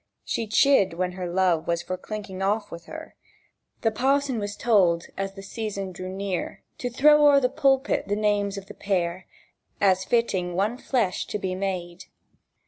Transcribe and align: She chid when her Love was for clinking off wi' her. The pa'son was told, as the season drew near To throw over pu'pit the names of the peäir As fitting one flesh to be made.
She 0.25 0.47
chid 0.47 0.93
when 0.93 1.11
her 1.11 1.27
Love 1.29 1.67
was 1.67 1.83
for 1.83 1.95
clinking 1.95 2.41
off 2.41 2.71
wi' 2.71 2.79
her. 2.87 3.13
The 3.81 3.91
pa'son 3.91 4.39
was 4.39 4.55
told, 4.55 5.05
as 5.15 5.33
the 5.35 5.43
season 5.43 5.91
drew 5.91 6.09
near 6.09 6.63
To 6.79 6.89
throw 6.89 7.27
over 7.31 7.47
pu'pit 7.47 8.07
the 8.07 8.15
names 8.15 8.57
of 8.57 8.65
the 8.65 8.73
peäir 8.73 9.25
As 9.79 10.03
fitting 10.03 10.55
one 10.55 10.79
flesh 10.79 11.27
to 11.27 11.37
be 11.37 11.53
made. 11.53 12.05